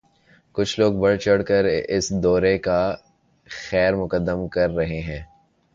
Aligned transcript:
کچھ 0.55 0.79
لوگ 0.79 0.93
بڑھ 0.93 1.17
چڑھ 1.17 1.43
کر 1.43 1.65
اس 1.89 2.09
دورے 2.23 2.57
کا 2.57 2.79
خیر 3.47 3.95
مقدم 3.95 4.47
کر 4.47 4.69
رہے 4.69 4.99
ہیں۔ 5.01 5.21